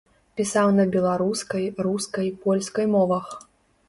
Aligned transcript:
Пісаў 0.39 0.69
на 0.77 0.85
беларускай, 0.95 1.67
рускай, 1.87 2.31
польскай 2.47 2.89
мовах. 2.95 3.29